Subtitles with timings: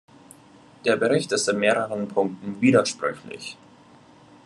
[0.83, 3.55] Der Bericht ist in mehreren Punkten widersprüchlich.